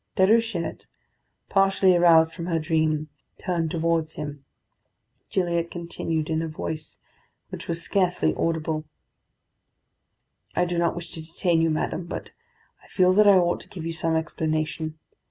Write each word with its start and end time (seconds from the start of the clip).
Déruchette, 0.17 0.87
partially 1.47 1.95
aroused 1.95 2.33
from 2.33 2.47
her 2.47 2.57
dream, 2.57 3.09
turned 3.37 3.69
towards 3.69 4.15
him. 4.15 4.43
Gilliatt 5.29 5.69
continued, 5.69 6.27
in 6.27 6.41
a 6.41 6.47
voice 6.47 7.03
which 7.49 7.67
was 7.67 7.83
scarcely 7.83 8.33
audible: 8.33 8.85
"I 10.55 10.65
do 10.65 10.79
not 10.79 10.95
wish 10.95 11.11
to 11.11 11.21
detain 11.21 11.61
you, 11.61 11.69
madam, 11.69 12.07
but 12.07 12.31
I 12.83 12.87
feel 12.87 13.13
that 13.13 13.27
I 13.27 13.35
ought 13.37 13.59
to 13.59 13.69
give 13.69 13.85
you 13.85 13.91
some 13.93 14.15
explanation. 14.15 14.97